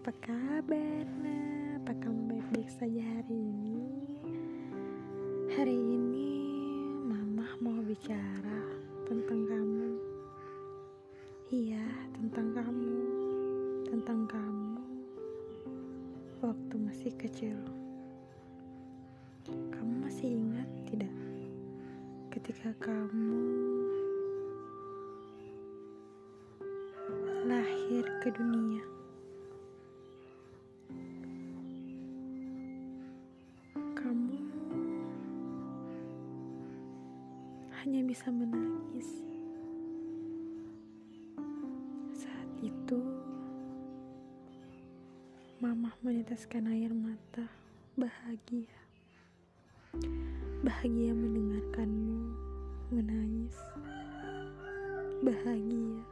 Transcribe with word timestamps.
apa 0.00 0.16
kabar 0.32 1.04
nah? 1.20 1.76
Apa 1.76 1.92
kamu 2.00 2.32
baik-baik 2.32 2.72
saja 2.72 3.04
hari 3.04 3.36
ini? 3.36 3.84
Hari 5.52 5.76
ini 5.76 6.32
mama 7.04 7.44
mau 7.60 7.76
bicara 7.84 8.64
tentang 9.04 9.44
kamu 9.44 10.00
Iya, 11.52 11.84
tentang 12.16 12.48
kamu 12.56 12.96
Tentang 13.92 14.24
kamu 14.24 14.80
Waktu 16.48 16.74
masih 16.80 17.12
kecil 17.20 17.60
Kamu 19.52 20.00
masih 20.00 20.32
ingat 20.32 20.68
tidak? 20.88 21.12
Ketika 22.32 22.72
kamu 22.80 23.36
lahir 27.44 28.08
ke 28.24 28.32
dunia 28.32 28.99
hanya 37.80 38.04
bisa 38.04 38.28
menangis. 38.28 39.08
Saat 42.12 42.50
itu, 42.60 43.00
Mama 45.64 45.88
meneteskan 46.04 46.68
air 46.68 46.92
mata 46.92 47.48
bahagia. 47.96 48.76
Bahagia 50.60 51.16
mendengarkanmu 51.16 52.20
menangis. 52.92 53.56
Bahagia 55.24 56.04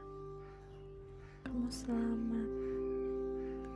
kamu 1.44 1.69
selamat. 1.69 2.50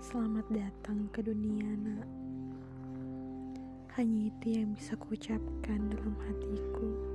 Selamat 0.00 0.46
datang 0.48 1.12
ke 1.12 1.20
dunia, 1.20 1.68
Nak. 1.76 2.08
Hanya 4.00 4.32
itu 4.32 4.60
yang 4.60 4.72
bisa 4.72 4.96
kuucapkan 4.96 5.92
dalam 5.92 6.16
hatiku 6.24 7.11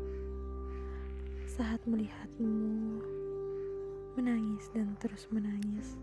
saat 1.58 1.82
melihatmu 1.90 3.02
menangis 4.14 4.70
dan 4.78 4.94
terus 5.02 5.26
menangis. 5.34 5.98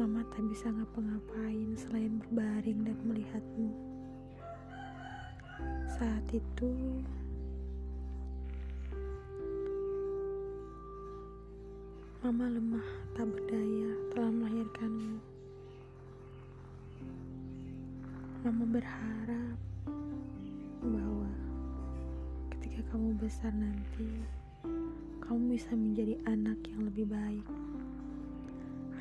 Mama 0.00 0.24
tak 0.32 0.48
bisa 0.48 0.72
ngapa-ngapain 0.72 1.76
selain 1.76 2.16
berbaring 2.24 2.88
dan 2.88 2.96
melihatmu. 3.04 3.76
Saat 5.92 6.24
itu, 6.32 6.72
Mama 12.24 12.48
lemah 12.48 12.88
tak 13.12 13.28
berdaya 13.28 13.92
telah 14.16 14.32
melahirkanmu. 14.32 15.20
Mama 18.40 18.64
berharap 18.72 19.60
kamu 22.96 23.12
besar 23.20 23.52
nanti, 23.52 24.08
kamu 25.20 25.52
bisa 25.52 25.76
menjadi 25.76 26.16
anak 26.32 26.56
yang 26.64 26.88
lebih 26.88 27.04
baik. 27.04 27.44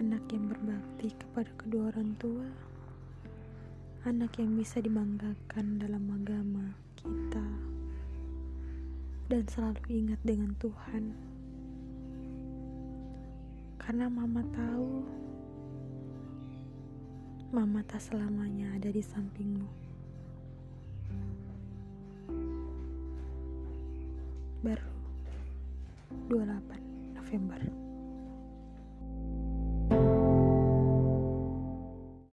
Anak 0.03 0.19
yang 0.35 0.52
berbakti 0.52 1.15
kepada 1.15 1.47
kedua 1.55 1.95
orang 1.95 2.11
tua. 2.19 2.43
Anak 4.03 4.35
yang 4.35 4.52
bisa 4.59 4.83
dibanggakan 4.83 5.79
dalam 5.79 6.11
agama 6.11 6.75
kita. 6.99 7.47
Dan 9.31 9.47
selalu 9.47 9.79
ingat 9.87 10.19
dengan 10.27 10.52
Tuhan. 10.59 11.15
Karena 13.80 14.11
mama 14.11 14.43
tahu 14.52 15.08
Mama 17.55 17.80
tak 17.87 18.03
selamanya 18.03 18.75
ada 18.75 18.91
di 18.91 18.99
sampingmu. 18.99 19.95
Baru 24.65 24.81
28 26.33 27.14
November 27.14 27.84